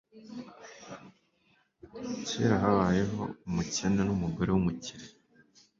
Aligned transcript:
Kera 2.27 2.55
habayeho 2.63 3.23
umukene 3.47 4.01
numugore 4.05 4.49
wumukire 4.51 5.05